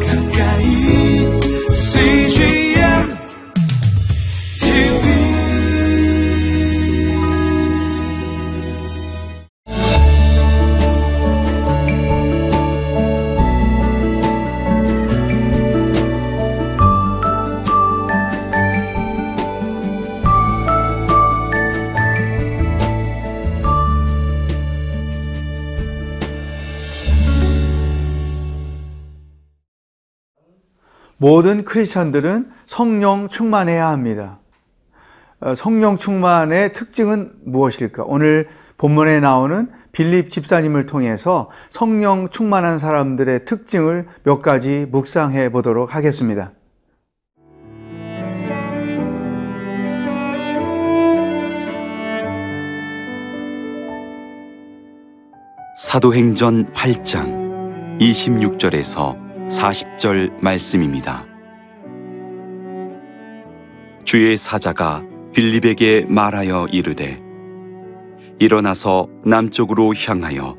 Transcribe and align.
가까 0.00 0.21
모든 31.22 31.62
크리스천들은 31.62 32.50
성령 32.66 33.28
충만해야 33.28 33.86
합니다. 33.86 34.40
어, 35.38 35.54
성령 35.54 35.96
충만의 35.96 36.72
특징은 36.72 37.34
무엇일까? 37.44 38.02
오늘 38.08 38.48
본문에 38.76 39.20
나오는 39.20 39.70
빌립 39.92 40.32
집사님을 40.32 40.86
통해서 40.86 41.48
성령 41.70 42.28
충만한 42.28 42.80
사람들의 42.80 43.44
특징을 43.44 44.08
몇 44.24 44.42
가지 44.42 44.88
묵상해 44.90 45.52
보도록 45.52 45.94
하겠습니다. 45.94 46.50
사도행전 55.78 56.72
8장 56.72 58.00
26절에서 58.00 59.31
40절 59.52 60.42
말씀입니다. 60.42 61.26
주의 64.04 64.36
사자가 64.36 65.04
빌립에게 65.34 66.06
말하여 66.08 66.66
이르되 66.72 67.22
일어나서 68.38 69.08
남쪽으로 69.24 69.94
향하여 69.94 70.56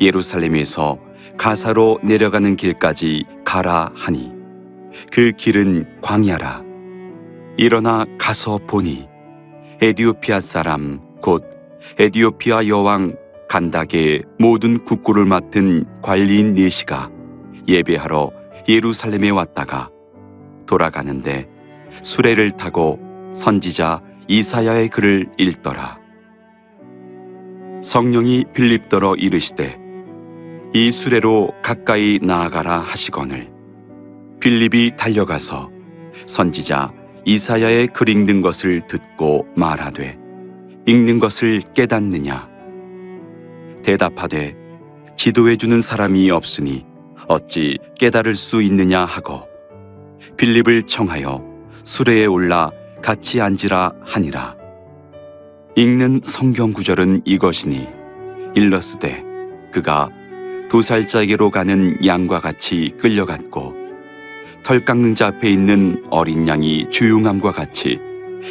예루살렘에서 0.00 0.98
가사로 1.36 1.98
내려가는 2.02 2.56
길까지 2.56 3.24
가라 3.44 3.92
하니 3.94 4.32
그 5.12 5.32
길은 5.32 6.00
광야라 6.00 6.64
일어나 7.58 8.06
가서 8.18 8.58
보니 8.66 9.06
에디오피아 9.82 10.40
사람 10.40 11.00
곧 11.20 11.44
에디오피아 11.98 12.66
여왕 12.68 13.16
간닥의 13.48 14.22
모든 14.38 14.84
국고를 14.84 15.26
맡은 15.26 15.84
관리인 16.02 16.54
네시가 16.54 17.10
예배하러 17.68 18.39
예루살렘에 18.70 19.30
왔다가 19.30 19.90
돌아가는데 20.66 21.48
수레를 22.02 22.52
타고 22.52 23.00
선지자 23.34 24.00
이사야의 24.28 24.88
글을 24.88 25.32
읽더라. 25.38 25.98
성령이 27.82 28.44
빌립더러 28.54 29.16
이르시되 29.16 29.78
이 30.72 30.92
수레로 30.92 31.52
가까이 31.62 32.20
나아가라 32.22 32.78
하시거늘 32.78 33.50
빌립이 34.38 34.92
달려가서 34.96 35.70
선지자 36.26 36.92
이사야의 37.24 37.88
글 37.88 38.08
읽는 38.08 38.40
것을 38.40 38.86
듣고 38.86 39.48
말하되 39.56 40.16
읽는 40.86 41.18
것을 41.18 41.62
깨닫느냐 41.74 42.48
대답하되 43.82 44.56
지도해 45.16 45.56
주는 45.56 45.80
사람이 45.80 46.30
없으니 46.30 46.89
어찌 47.30 47.78
깨달을 47.96 48.34
수 48.34 48.60
있느냐 48.60 49.04
하고 49.04 49.44
빌립을 50.36 50.82
청하여 50.82 51.40
수레에 51.84 52.26
올라 52.26 52.72
같이 53.00 53.40
앉으라 53.40 53.92
하니라. 54.02 54.56
읽는 55.76 56.22
성경 56.24 56.72
구절은 56.72 57.22
이것이니 57.24 57.86
일러스되 58.56 59.22
그가 59.70 60.08
도살자에게로 60.68 61.52
가는 61.52 62.04
양과 62.04 62.40
같이 62.40 62.90
끌려갔고 62.98 63.76
털 64.64 64.84
깎는 64.84 65.14
자 65.14 65.28
앞에 65.28 65.48
있는 65.48 66.04
어린 66.10 66.48
양이 66.48 66.90
조용함과 66.90 67.52
같이 67.52 68.00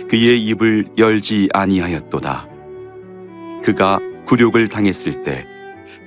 그의 0.09 0.41
입을 0.45 0.87
열지 0.97 1.49
아니하였도다. 1.51 2.47
그가 3.61 3.99
굴욕을 4.25 4.69
당했을 4.69 5.23
때 5.23 5.45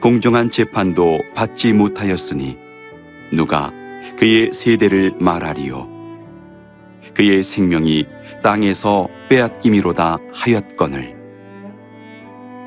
공정한 0.00 0.50
재판도 0.50 1.20
받지 1.34 1.74
못하였으니 1.74 2.61
누가 3.32 3.72
그의 4.18 4.52
세대를 4.52 5.14
말하리요? 5.18 5.88
그의 7.14 7.42
생명이 7.42 8.06
땅에서 8.42 9.08
빼앗김이로다 9.28 10.18
하였거늘. 10.32 11.16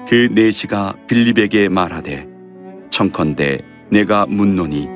그 0.08 0.30
내시가 0.32 0.96
빌립에게 1.08 1.70
말하되 1.70 2.28
청컨대 2.90 3.60
내가 3.90 4.26
묻노니 4.26 4.88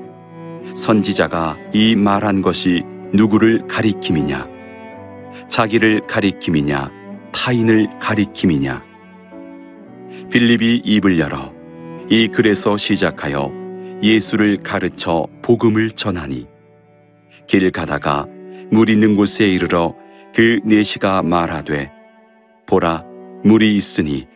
선지자가 0.76 1.58
이 1.74 1.96
말한 1.96 2.42
것이 2.42 2.84
누구를 3.14 3.68
가리킴이냐? 3.68 4.48
자기를 5.50 6.06
가리킴이냐? 6.08 6.92
타인을 7.32 7.90
가리킴이냐? 8.00 8.84
빌립이 10.32 10.82
입을 10.84 11.18
열어 11.20 11.54
이 12.10 12.28
글에서 12.28 12.78
시작하여 12.78 13.59
예수를 14.02 14.58
가르쳐 14.58 15.28
복음을 15.42 15.92
전하니 15.92 16.48
길 17.48 17.70
가다가 17.72 18.26
물 18.72 18.90
있는 18.90 19.16
곳에 19.16 19.50
이르러 19.50 19.96
그 20.34 20.60
내시가 20.64 21.22
말하되 21.24 21.92
보라 22.68 23.04
물이 23.44 23.76
있으니 23.76 24.28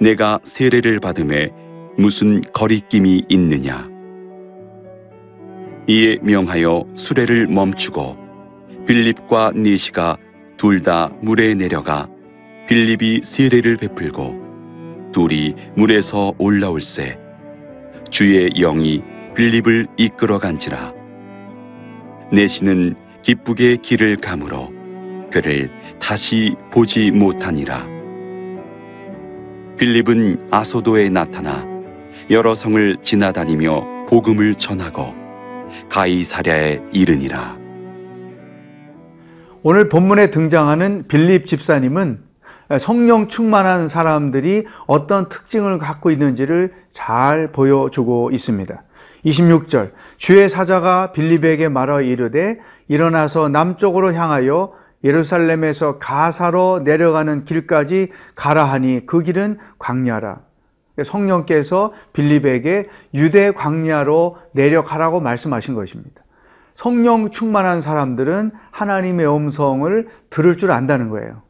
내가 0.00 0.40
세례를 0.42 1.00
받음에 1.00 1.50
무슨 1.96 2.40
거리낌이 2.52 3.24
있느냐? 3.28 3.88
이에 5.86 6.18
명하여 6.22 6.84
수레를 6.94 7.46
멈추고 7.46 8.16
빌립과 8.86 9.52
네시가 9.54 10.16
둘 10.56 10.82
다 10.82 11.10
물에 11.22 11.54
내려가 11.54 12.08
빌립이 12.68 13.20
세례를 13.24 13.76
베풀고 13.76 15.10
둘이 15.12 15.54
물에서 15.76 16.34
올라올세 16.38 17.18
주의 18.10 18.50
영이 18.50 19.02
빌립을 19.34 19.86
이끌어 19.96 20.38
간지라. 20.38 20.92
내시는 22.32 22.94
기쁘게 23.22 23.76
길을 23.76 24.16
가물어 24.16 24.70
그를 25.30 25.70
다시 26.00 26.54
보지 26.70 27.10
못하니라. 27.10 27.86
빌립은 29.76 30.48
아소도에 30.50 31.08
나타나 31.08 31.66
여러 32.30 32.54
성을 32.54 32.96
지나다니며 33.02 34.06
복음을 34.08 34.54
전하고 34.54 35.14
가이사랴에 35.88 36.80
이르니라. 36.92 37.56
오늘 39.62 39.88
본문에 39.88 40.30
등장하는 40.30 41.04
빌립 41.08 41.46
집사님은 41.46 42.27
성령 42.78 43.28
충만한 43.28 43.88
사람들이 43.88 44.66
어떤 44.86 45.28
특징을 45.28 45.78
갖고 45.78 46.10
있는지를 46.10 46.74
잘 46.92 47.50
보여주고 47.50 48.30
있습니다. 48.30 48.82
26절 49.24 49.92
주의 50.18 50.48
사자가 50.48 51.12
빌립에게 51.12 51.68
말하 51.68 52.02
이르되 52.02 52.58
일어나서 52.88 53.48
남쪽으로 53.48 54.12
향하여 54.12 54.72
예루살렘에서 55.04 55.98
가사로 55.98 56.80
내려가는 56.84 57.44
길까지 57.44 58.10
가라 58.34 58.64
하니 58.64 59.06
그 59.06 59.22
길은 59.22 59.58
광야라. 59.78 60.40
성령께서 61.02 61.92
빌립에게 62.12 62.88
유대 63.14 63.52
광야로 63.52 64.36
내려가라고 64.52 65.20
말씀하신 65.20 65.74
것입니다. 65.74 66.24
성령 66.74 67.30
충만한 67.30 67.80
사람들은 67.80 68.50
하나님의 68.70 69.26
음성을 69.28 70.08
들을 70.30 70.56
줄 70.56 70.72
안다는 70.72 71.08
거예요. 71.08 71.42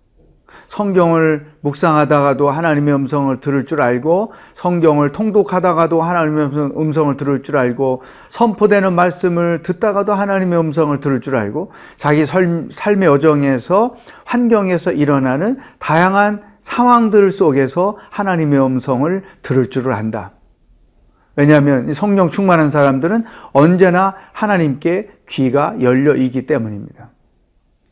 성경을 0.68 1.46
묵상하다가도 1.60 2.50
하나님의 2.50 2.94
음성을 2.94 3.40
들을 3.40 3.66
줄 3.66 3.80
알고 3.80 4.32
성경을 4.54 5.10
통독하다가도 5.10 6.02
하나님의 6.02 6.50
음성을 6.76 7.16
들을 7.16 7.42
줄 7.42 7.56
알고 7.56 8.02
선포되는 8.30 8.92
말씀을 8.92 9.62
듣다가도 9.62 10.12
하나님의 10.12 10.58
음성을 10.58 10.98
들을 11.00 11.20
줄 11.20 11.36
알고 11.36 11.72
자기 11.96 12.24
삶의 12.26 13.08
여정에서 13.08 13.94
환경에서 14.24 14.92
일어나는 14.92 15.58
다양한 15.78 16.42
상황들 16.60 17.30
속에서 17.30 17.96
하나님의 18.10 18.60
음성을 18.60 19.22
들을 19.42 19.70
줄을 19.70 19.92
안다. 19.92 20.32
왜냐하면 21.36 21.92
성령 21.92 22.28
충만한 22.28 22.68
사람들은 22.68 23.24
언제나 23.52 24.14
하나님께 24.32 25.08
귀가 25.28 25.76
열려 25.80 26.16
있기 26.16 26.46
때문입니다. 26.46 27.10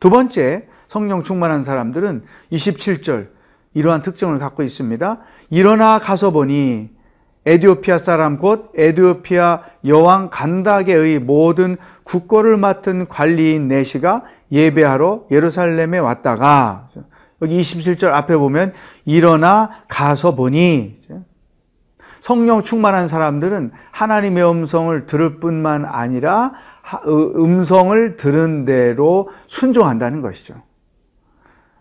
두 0.00 0.10
번째, 0.10 0.66
성령 0.88 1.22
충만한 1.22 1.64
사람들은 1.64 2.22
27절 2.52 3.28
이러한 3.74 4.02
특징을 4.02 4.38
갖고 4.38 4.62
있습니다. 4.62 5.20
일어나 5.50 5.98
가서 5.98 6.30
보니 6.30 6.90
에디오피아 7.44 7.98
사람 7.98 8.38
곧 8.38 8.72
에디오피아 8.76 9.60
여왕 9.86 10.30
간닥의 10.30 11.20
모든 11.20 11.76
국고를 12.02 12.56
맡은 12.56 13.06
관리인 13.06 13.68
네시가 13.68 14.24
예배하러 14.50 15.26
예루살렘에 15.30 15.98
왔다가 15.98 16.88
여기 17.42 17.60
27절 17.60 18.08
앞에 18.08 18.36
보면 18.36 18.72
일어나 19.04 19.70
가서 19.88 20.34
보니 20.34 21.02
성령 22.20 22.62
충만한 22.62 23.06
사람들은 23.06 23.70
하나님의 23.92 24.50
음성을 24.50 25.06
들을 25.06 25.38
뿐만 25.38 25.84
아니라 25.84 26.52
음성을 27.06 28.16
들은 28.16 28.64
대로 28.64 29.28
순종한다는 29.46 30.20
것이죠. 30.20 30.54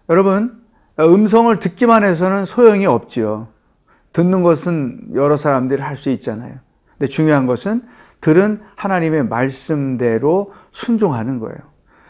여러분, 0.10 0.62
음성을 1.00 1.58
듣기만 1.60 2.04
해서는 2.04 2.46
소용이 2.46 2.86
없지요. 2.86 3.48
듣는 4.14 4.44
것은 4.44 5.10
여러 5.14 5.36
사람들이 5.36 5.82
할 5.82 5.98
수 5.98 6.10
있잖아요. 6.12 6.56
근데 6.98 7.08
중요한 7.08 7.46
것은 7.46 7.84
들은 8.22 8.62
하나님의 8.76 9.26
말씀대로 9.28 10.54
순종하는 10.72 11.40
거예요. 11.40 11.58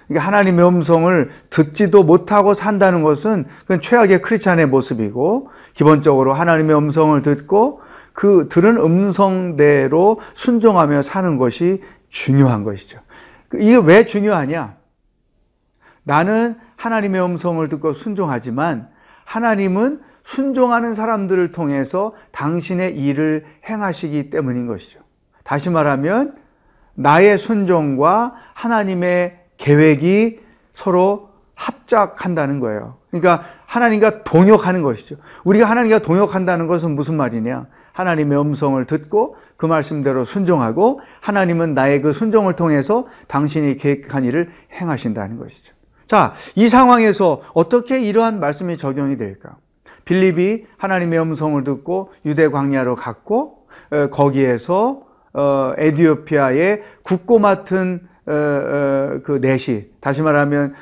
그러니까 0.07 0.27
하나님의 0.27 0.67
음성을 0.67 1.29
듣지도 1.49 2.03
못하고 2.03 2.53
산다는 2.53 3.01
것은 3.01 3.45
그건 3.61 3.81
최악의 3.81 4.21
크리스찬의 4.21 4.67
모습이고 4.67 5.49
기본적으로 5.73 6.33
하나님의 6.33 6.77
음성을 6.77 7.19
듣고 7.23 7.81
그 8.13 8.47
들은 8.49 8.77
음성대로 8.77 10.19
순종하며 10.35 11.01
사는 11.01 11.37
것이 11.37 11.81
중요한 12.09 12.63
것이죠. 12.63 12.99
이게 13.55 13.77
왜 13.77 14.05
중요하냐? 14.05 14.77
나는 16.03 16.57
하나님의 16.77 17.23
음성을 17.23 17.67
듣고 17.69 17.93
순종하지만 17.93 18.89
하나님은 19.25 20.01
순종하는 20.23 20.93
사람들을 20.93 21.51
통해서 21.51 22.13
당신의 22.31 22.97
일을 22.97 23.45
행하시기 23.69 24.29
때문인 24.29 24.67
것이죠. 24.67 24.99
다시 25.43 25.69
말하면 25.69 26.35
나의 26.95 27.37
순종과 27.37 28.33
하나님의 28.53 29.39
계획이 29.57 30.39
서로 30.73 31.29
합작한다는 31.53 32.59
거예요. 32.59 32.97
그러니까 33.11 33.45
하나님과 33.65 34.23
동역하는 34.23 34.81
것이죠. 34.81 35.17
우리가 35.43 35.69
하나님과 35.69 35.99
동역한다는 35.99 36.67
것은 36.67 36.95
무슨 36.95 37.15
말이냐? 37.15 37.67
하나님의 37.93 38.39
음성을 38.39 38.83
듣고 38.85 39.37
그 39.55 39.65
말씀대로 39.65 40.25
순종하고 40.25 40.99
하나님은 41.21 41.73
나의 41.73 42.01
그 42.01 42.11
순종을 42.11 42.53
통해서 42.53 43.07
당신이 43.27 43.77
계획한 43.77 44.25
일을 44.25 44.51
행하신다는 44.73 45.37
것이죠. 45.37 45.74
자, 46.07 46.33
이 46.55 46.69
상황에서 46.69 47.41
어떻게 47.53 47.99
이러한 48.01 48.39
말씀이 48.39 48.77
적용이 48.77 49.17
될까? 49.17 49.57
빌립이 50.05 50.65
하나님의 50.77 51.19
음성을 51.19 51.63
듣고 51.63 52.11
유대 52.25 52.47
광야로 52.47 52.95
갔고 52.95 53.65
어, 53.91 54.07
거기에서 54.11 55.01
어, 55.33 55.73
에디오피아의 55.77 56.83
국고 57.03 57.39
맡은 57.39 58.07
어, 58.27 59.19
그 59.23 59.39
내시 59.41 59.91
다시 59.99 60.21
말하면 60.23 60.73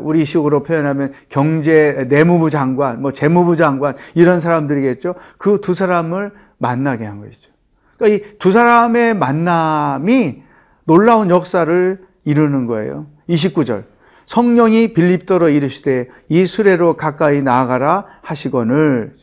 우리식으로 0.00 0.62
표현하면 0.62 1.12
경제 1.30 2.06
내무부 2.10 2.50
장관, 2.50 3.00
뭐 3.00 3.12
재무부 3.12 3.56
장관 3.56 3.94
이런 4.14 4.40
사람들이겠죠. 4.40 5.14
그 5.38 5.60
두 5.60 5.74
사람을 5.74 6.32
만나게 6.58 7.04
한 7.06 7.20
것이죠. 7.20 7.52
그러니까 7.96 8.16
이 8.26 8.38
두 8.38 8.50
사람의 8.52 9.14
만남이 9.14 10.42
놀라운 10.84 11.30
역사를 11.30 12.00
이루는 12.24 12.66
거예요. 12.66 13.06
29절. 13.28 13.84
성령이 14.26 14.94
빌립더러 14.94 15.48
이르시되 15.48 16.08
이 16.28 16.46
수레로 16.46 16.96
가까이 16.96 17.42
나아가라 17.42 18.06
하시거늘. 18.22 19.14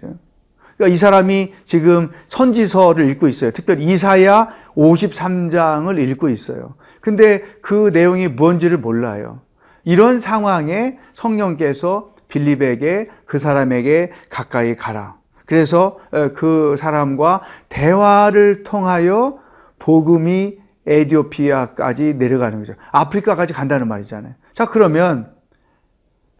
그러니까 0.77 0.93
이 0.93 0.97
사람이 0.97 1.53
지금 1.65 2.09
선지서를 2.27 3.09
읽고 3.09 3.27
있어요. 3.27 3.51
특별히 3.51 3.83
이사야 3.85 4.49
53장을 4.75 5.97
읽고 6.09 6.29
있어요. 6.29 6.75
근데 7.01 7.41
그 7.61 7.89
내용이 7.93 8.27
뭔지를 8.27 8.77
몰라요. 8.77 9.41
이런 9.83 10.19
상황에 10.19 10.97
성령께서 11.13 12.11
빌립에게 12.27 13.09
그 13.25 13.39
사람에게 13.39 14.11
가까이 14.29 14.75
가라. 14.75 15.15
그래서 15.45 15.97
그 16.33 16.75
사람과 16.77 17.41
대화를 17.69 18.63
통하여 18.63 19.39
복음이 19.79 20.57
에디오피아까지 20.87 22.13
내려가는 22.15 22.57
거죠. 22.59 22.73
아프리카까지 22.91 23.53
간다는 23.53 23.87
말이잖아요. 23.87 24.33
자, 24.53 24.65
그러면 24.65 25.33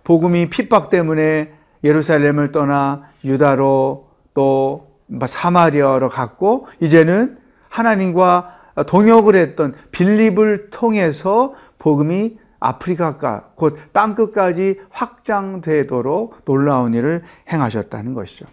복음이 0.03 0.49
핍박 0.49 0.89
때문에 0.89 1.53
예루살렘을 1.83 2.51
떠나 2.51 3.03
유다로 3.23 4.07
또 4.33 4.91
사마리아로 5.25 6.09
갔고 6.09 6.67
이제는 6.79 7.37
하나님과 7.69 8.57
동역을 8.87 9.35
했던 9.35 9.73
빌립을 9.91 10.69
통해서 10.69 11.53
복음이 11.79 12.37
아프리카가 12.59 13.51
곧 13.55 13.77
땅끝까지 13.91 14.81
확장되도록 14.89 16.45
놀라운 16.45 16.93
일을 16.93 17.23
행하셨다는 17.51 18.13
것이죠. 18.13 18.45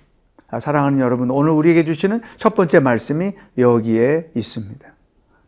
아, 0.50 0.61
사랑하는 0.61 1.00
여러분, 1.00 1.31
오늘 1.31 1.50
우리에게 1.50 1.84
주시는 1.84 2.22
첫 2.38 2.54
번째 2.54 2.81
말씀이 2.81 3.32
여기에 3.58 4.31
있습니다. 4.34 4.88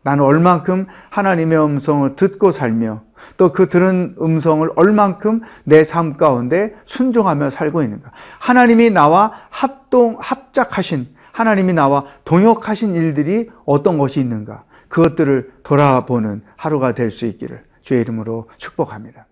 나는 0.03 0.23
얼만큼 0.23 0.87
하나님의 1.09 1.63
음성을 1.63 2.15
듣고 2.15 2.51
살며 2.51 3.03
또 3.37 3.51
그 3.51 3.69
들은 3.69 4.15
음성을 4.19 4.67
얼만큼 4.75 5.41
내 5.63 5.83
삶 5.83 6.17
가운데 6.17 6.73
순종하며 6.85 7.51
살고 7.51 7.83
있는가. 7.83 8.11
하나님이 8.39 8.89
나와 8.89 9.31
합동, 9.49 10.17
합작하신, 10.19 11.07
하나님이 11.31 11.73
나와 11.73 12.05
동역하신 12.25 12.95
일들이 12.95 13.49
어떤 13.65 13.97
것이 13.97 14.19
있는가. 14.19 14.63
그것들을 14.89 15.51
돌아보는 15.63 16.43
하루가 16.57 16.93
될 16.93 17.11
수 17.11 17.25
있기를 17.25 17.63
주의 17.81 18.01
이름으로 18.01 18.49
축복합니다. 18.57 19.25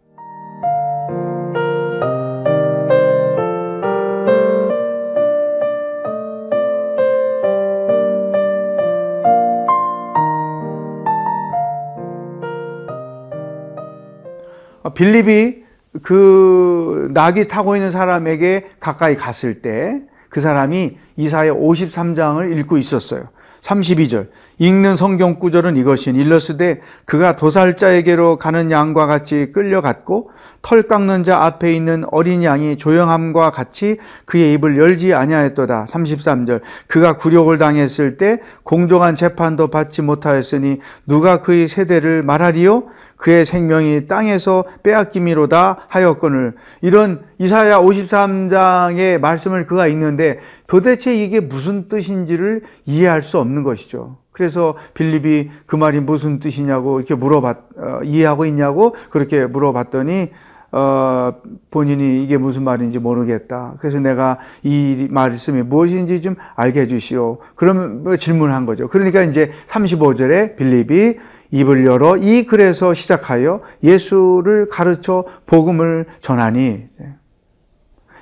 빌립이 14.93 15.63
그 16.03 17.09
낙이 17.13 17.47
타고 17.47 17.75
있는 17.75 17.89
사람에게 17.91 18.69
가까이 18.79 19.15
갔을 19.15 19.61
때 19.61 20.09
그 20.29 20.39
사람이 20.41 20.97
이사의 21.17 21.51
53장을 21.51 22.57
읽고 22.59 22.77
있었어요. 22.77 23.29
32절 23.61 24.29
읽는 24.61 24.97
성경 24.97 25.39
구절은 25.39 25.77
이것인. 25.77 26.17
일러스되 26.17 26.81
그가 27.05 27.37
도살자에게로 27.37 28.37
가는 28.37 28.71
양과 28.71 29.07
같이 29.07 29.51
끌려갔고 29.53 30.31
털 30.61 30.83
깎는 30.83 31.23
자 31.23 31.43
앞에 31.43 31.73
있는 31.73 32.03
어린 32.11 32.43
양이 32.43 32.77
조용함과 32.77 33.51
같이 33.51 33.97
그의 34.25 34.53
입을 34.53 34.77
열지 34.77 35.13
아니하였도다. 35.13 35.85
33절. 35.85 36.59
그가 36.87 37.15
굴욕을 37.15 37.57
당했을 37.57 38.17
때 38.17 38.39
공정한 38.63 39.15
재판도 39.15 39.69
받지 39.69 40.01
못하였으니 40.01 40.79
누가 41.07 41.39
그의 41.39 41.69
세대를 41.69 42.23
말하리요? 42.23 42.83
그의 43.15 43.45
생명이 43.45 44.07
땅에서 44.07 44.65
빼앗김이로다 44.83 45.85
하였거늘. 45.87 46.55
이런 46.81 47.21
이사야 47.37 47.79
53장의 47.79 49.19
말씀을 49.19 49.65
그가 49.65 49.87
읽는데 49.87 50.39
도대체 50.67 51.15
이게 51.15 51.39
무슨 51.39 51.87
뜻인지를 51.87 52.61
이해할 52.85 53.21
수 53.21 53.39
없는 53.39 53.63
것이죠. 53.63 54.17
그래서 54.39 54.75
빌립이 54.93 55.49
그 55.65 55.75
말이 55.75 55.99
무슨 55.99 56.39
뜻이냐고 56.39 56.99
이렇게 56.99 57.13
물어봤 57.13 57.57
어, 57.77 57.99
이해하고 58.05 58.45
있냐고 58.45 58.95
그렇게 59.09 59.45
물어봤더니 59.45 60.29
어, 60.71 61.33
본인이 61.69 62.23
이게 62.23 62.37
무슨 62.37 62.63
말인지 62.63 62.99
모르겠다. 62.99 63.73
그래서 63.79 63.99
내가 63.99 64.39
이 64.63 65.09
말씀이 65.11 65.61
무엇인지 65.63 66.21
좀 66.21 66.35
알게 66.55 66.81
해주시오. 66.81 67.39
그러면 67.55 68.03
뭐 68.03 68.15
질문한 68.15 68.65
거죠. 68.65 68.87
그러니까 68.87 69.23
이제 69.23 69.51
35절에 69.67 70.55
빌립이 70.55 71.15
입을 71.51 71.85
열어 71.85 72.15
이 72.15 72.45
글에서 72.45 72.93
시작하여 72.93 73.59
예수를 73.83 74.69
가르쳐 74.69 75.25
복음을 75.47 76.05
전하니 76.21 76.87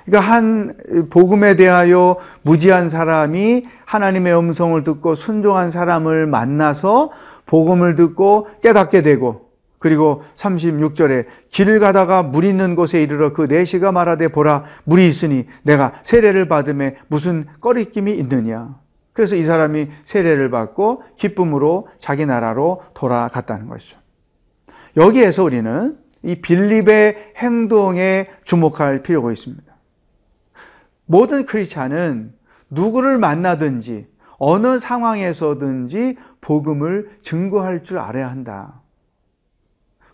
그러니까 0.08 0.20
한 0.20 0.74
복음에 1.10 1.54
대하여 1.54 2.16
무지한 2.42 2.88
사람이 2.88 3.66
하나님의 3.84 4.36
음성을 4.38 4.82
듣고 4.82 5.14
순종한 5.14 5.70
사람을 5.70 6.26
만나서 6.26 7.10
복음을 7.44 7.94
듣고 7.94 8.48
깨닫게 8.62 9.02
되고 9.02 9.48
그리고 9.78 10.22
36절에 10.36 11.26
길을 11.50 11.78
가다가 11.78 12.22
물 12.22 12.44
있는 12.44 12.74
곳에 12.74 13.02
이르러 13.02 13.32
그 13.32 13.42
내시가 13.42 13.92
말하되 13.92 14.28
보라 14.28 14.64
물이 14.84 15.06
있으니 15.06 15.46
내가 15.62 15.92
세례를 16.04 16.48
받음에 16.48 16.96
무슨 17.06 17.44
꺼리낌이 17.60 18.12
있느냐. 18.16 18.76
그래서 19.12 19.36
이 19.36 19.42
사람이 19.42 19.88
세례를 20.04 20.50
받고 20.50 21.02
기쁨으로 21.16 21.86
자기 21.98 22.26
나라로 22.26 22.82
돌아갔다는 22.94 23.68
것이죠. 23.68 23.98
여기에서 24.96 25.44
우리는 25.44 25.98
이 26.24 26.36
빌립의 26.36 27.32
행동에 27.36 28.26
주목할 28.44 29.02
필요가 29.02 29.30
있습니다. 29.30 29.67
모든 31.08 31.46
크리스찬은 31.46 32.34
누구를 32.70 33.18
만나든지 33.18 34.06
어느 34.36 34.78
상황에서든지 34.78 36.16
복음을 36.40 37.08
증거할 37.22 37.82
줄 37.82 37.98
알아야 37.98 38.30
한다. 38.30 38.82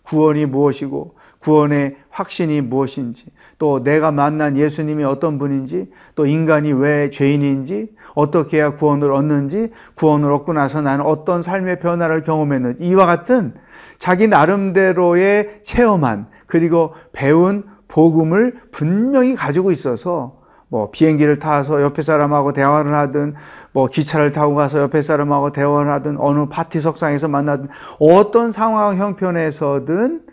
구원이 0.03 0.45
무엇이고 0.45 1.15
구원의 1.39 1.97
확신이 2.09 2.61
무엇인지 2.61 3.25
또 3.57 3.83
내가 3.83 4.11
만난 4.11 4.55
예수님이 4.55 5.03
어떤 5.03 5.37
분인지 5.37 5.91
또 6.15 6.25
인간이 6.25 6.71
왜 6.71 7.09
죄인인지 7.11 7.93
어떻게 8.13 8.57
해야 8.57 8.75
구원을 8.75 9.11
얻는지 9.11 9.71
구원을 9.95 10.31
얻고 10.31 10.53
나서 10.53 10.81
나는 10.81 11.03
어떤 11.05 11.41
삶의 11.41 11.79
변화를 11.79 12.23
경험했는지 12.23 12.85
이와 12.85 13.05
같은 13.05 13.55
자기 13.97 14.27
나름대로의 14.27 15.61
체험한 15.65 16.27
그리고 16.45 16.93
배운 17.11 17.65
복음을 17.87 18.53
분명히 18.71 19.35
가지고 19.35 19.71
있어서 19.71 20.44
뭐 20.75 20.91
비행기를 20.91 21.39
타서 21.39 21.81
옆에 21.81 22.01
사람하고 22.01 22.51
대화를 22.51 22.93
하든 22.93 23.35
뭐 23.71 23.87
기차를 23.87 24.33
타고 24.33 24.55
가서 24.55 24.81
옆에 24.81 25.01
사람하고 25.01 25.53
대화를 25.53 25.89
하든 25.89 26.17
어느 26.19 26.49
파티 26.49 26.81
석상에서 26.81 27.29
만나든 27.29 27.69
어떤 27.97 28.51
상황 28.51 28.97
형편에서든 28.97 30.23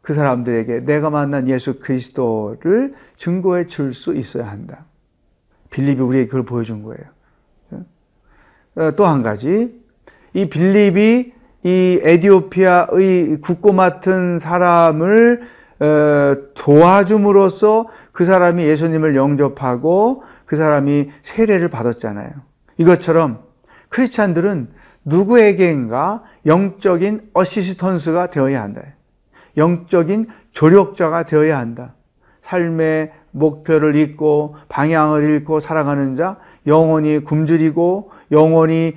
그 0.00 0.14
사람들에게 0.14 0.86
내가 0.86 1.10
만난 1.10 1.50
예수 1.50 1.80
그리스도를 1.80 2.94
증거해 3.18 3.66
줄 3.66 3.92
수 3.92 4.14
있어야 4.14 4.50
한다. 4.50 4.86
빌립이 5.68 6.00
우리에게 6.00 6.28
그걸 6.28 6.46
보여준 6.46 6.82
거예요. 6.82 7.04
또 8.96 9.04
한 9.04 9.22
가지 9.22 9.78
이 10.32 10.48
빌립이 10.48 11.32
이 11.64 12.00
에디오피아의 12.02 13.42
국고 13.42 13.74
맡은 13.74 14.38
사람을 14.38 15.42
어, 15.80 16.36
도와줌으로써 16.54 17.86
그 18.18 18.24
사람이 18.24 18.64
예수님을 18.64 19.14
영접하고 19.14 20.24
그 20.44 20.56
사람이 20.56 21.08
세례를 21.22 21.68
받았잖아요. 21.68 22.28
이것처럼 22.76 23.44
크리스찬들은 23.90 24.70
누구에게인가 25.04 26.24
영적인 26.44 27.30
어시스턴스가 27.32 28.30
되어야 28.30 28.60
한다. 28.60 28.82
영적인 29.56 30.24
조력자가 30.50 31.26
되어야 31.26 31.58
한다. 31.58 31.94
삶의 32.40 33.12
목표를 33.30 33.94
잊고 33.94 34.56
방향을 34.68 35.22
잃고 35.22 35.60
살아가는 35.60 36.16
자, 36.16 36.38
영원히 36.66 37.20
굶주리고 37.20 38.10
영원히 38.32 38.94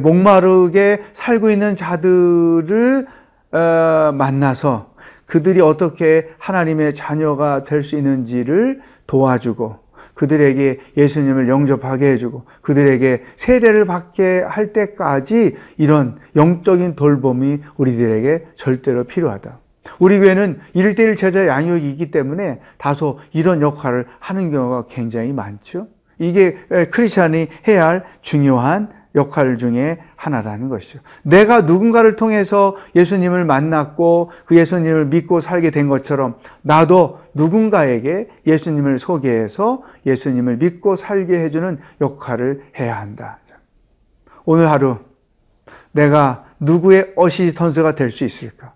목마르게 0.00 1.02
살고 1.14 1.48
있는 1.48 1.76
자들을 1.76 3.06
어, 3.52 4.12
만나서 4.12 4.93
그들이 5.34 5.60
어떻게 5.60 6.28
하나님의 6.38 6.94
자녀가 6.94 7.64
될 7.64 7.82
수 7.82 7.96
있는지를 7.96 8.80
도와주고 9.08 9.80
그들에게 10.14 10.78
예수님을 10.96 11.48
영접하게 11.48 12.12
해주고 12.12 12.44
그들에게 12.62 13.24
세례를 13.36 13.84
받게 13.84 14.42
할 14.42 14.72
때까지 14.72 15.56
이런 15.76 16.18
영적인 16.36 16.94
돌봄이 16.94 17.62
우리들에게 17.76 18.46
절대로 18.54 19.02
필요하다. 19.02 19.58
우리 19.98 20.20
교회는 20.20 20.60
일대일 20.72 21.16
제자 21.16 21.48
양육이 21.48 21.90
있기 21.90 22.12
때문에 22.12 22.60
다소 22.78 23.18
이런 23.32 23.60
역할을 23.60 24.06
하는 24.20 24.52
경우가 24.52 24.86
굉장히 24.86 25.32
많죠. 25.32 25.88
이게 26.20 26.54
크리스찬이 26.92 27.48
해야 27.66 27.88
할 27.88 28.04
중요한 28.22 28.88
역할 29.14 29.58
중에 29.58 29.98
하나라는 30.16 30.68
것이죠. 30.68 30.98
내가 31.22 31.60
누군가를 31.60 32.16
통해서 32.16 32.76
예수님을 32.96 33.44
만났고 33.44 34.30
그 34.44 34.56
예수님을 34.56 35.06
믿고 35.06 35.40
살게 35.40 35.70
된 35.70 35.88
것처럼 35.88 36.36
나도 36.62 37.20
누군가에게 37.34 38.28
예수님을 38.46 38.98
소개해서 38.98 39.82
예수님을 40.04 40.56
믿고 40.56 40.96
살게 40.96 41.38
해주는 41.38 41.78
역할을 42.00 42.64
해야 42.78 43.00
한다. 43.00 43.38
오늘 44.44 44.68
하루 44.70 44.98
내가 45.92 46.44
누구의 46.60 47.12
어시스턴스가 47.16 47.94
될 47.94 48.10
수 48.10 48.24
있을까? 48.24 48.72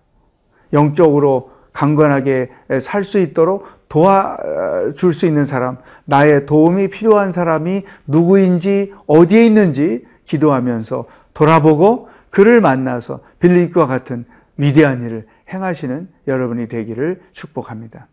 영적으로 0.73 1.51
강건하게 1.73 2.51
살 2.81 3.05
수 3.05 3.19
있도록 3.19 3.67
도와줄 3.89 5.13
수 5.13 5.27
있는 5.27 5.45
사람, 5.45 5.79
나의 6.05 6.45
도움이 6.47 6.89
필요한 6.89 7.33
사람이 7.33 7.85
누구인지 8.07 8.93
어디에 9.07 9.47
있는지 9.47 10.07
기도하면서 10.29 11.07
돌아보고 11.35 12.09
그를 12.31 12.61
만나서 12.61 13.21
빌립과 13.41 13.87
같은 13.87 14.25
위대한 14.57 15.03
일을 15.03 15.27
행하시는 15.53 16.09
여러분이 16.29 16.69
되기를 16.69 17.23
축복합니다. 17.33 18.07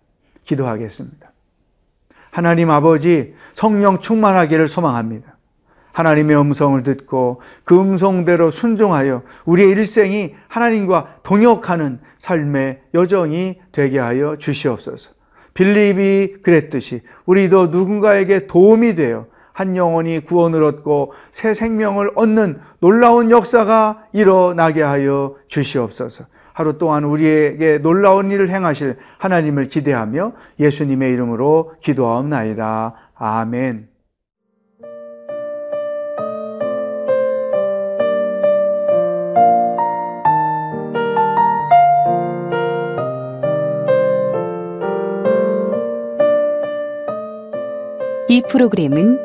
기도하겠습니다. 0.44 1.32
하나님 2.32 2.72
아버지 2.72 3.34
성령 3.54 4.00
충만하기를 4.00 4.68
소망합니다. 4.68 5.36
하나님의 5.92 6.38
음성을 6.38 6.82
듣고 6.84 7.42
그 7.64 7.80
음성대로 7.80 8.52
순종하여 8.52 9.24
우리의 9.46 9.70
일생이 9.72 10.34
하나님과 10.48 11.20
동역하는 11.24 12.00
삶의 12.20 12.82
여정이 12.94 13.60
되게 13.72 14.00
하여 14.00 14.36
주시옵소서. 14.38 15.12
빌립이 15.54 16.42
그랬듯이 16.44 17.02
우리도 17.26 17.68
누군가에게 17.68 18.48
도움이 18.48 18.96
되어 18.96 19.28
한 19.56 19.78
영혼이 19.78 20.20
구원을 20.20 20.64
얻고 20.64 21.14
새 21.32 21.54
생명을 21.54 22.12
얻는 22.16 22.60
놀라운 22.80 23.32
역사가 23.32 24.04
일어나게 24.12 24.82
하여 24.82 25.36
주시옵소서. 25.48 26.26
하루 26.52 26.78
동안 26.78 27.06
우리에게 27.06 27.78
놀라운 27.78 28.32
일을 28.32 28.50
행하실 28.50 28.98
하나님을 29.18 29.70
기대하며 29.70 30.34
예수님의 30.60 31.14
이름으로 31.14 31.72
기도하옵나이다. 31.80 32.96
아멘. 33.16 33.88
이 48.28 48.42
프로그램은 48.50 49.25